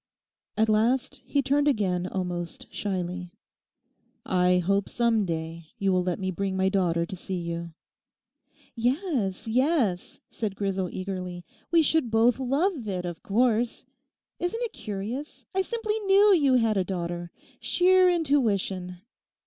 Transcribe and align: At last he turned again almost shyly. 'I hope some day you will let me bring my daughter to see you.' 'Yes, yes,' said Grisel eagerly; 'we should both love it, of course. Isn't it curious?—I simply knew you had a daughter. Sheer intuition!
At 0.57 0.67
last 0.67 1.21
he 1.27 1.43
turned 1.43 1.67
again 1.67 2.07
almost 2.07 2.65
shyly. 2.73 3.29
'I 4.25 4.57
hope 4.65 4.89
some 4.89 5.25
day 5.25 5.67
you 5.77 5.91
will 5.93 6.01
let 6.01 6.17
me 6.17 6.31
bring 6.31 6.57
my 6.57 6.69
daughter 6.69 7.05
to 7.05 7.15
see 7.15 7.35
you.' 7.37 7.73
'Yes, 8.75 9.47
yes,' 9.47 10.19
said 10.31 10.55
Grisel 10.55 10.89
eagerly; 10.91 11.45
'we 11.69 11.83
should 11.83 12.09
both 12.09 12.39
love 12.39 12.87
it, 12.87 13.05
of 13.05 13.21
course. 13.21 13.85
Isn't 14.39 14.63
it 14.63 14.73
curious?—I 14.73 15.61
simply 15.61 15.99
knew 16.07 16.33
you 16.33 16.55
had 16.55 16.77
a 16.77 16.83
daughter. 16.83 17.29
Sheer 17.59 18.09
intuition! 18.09 19.01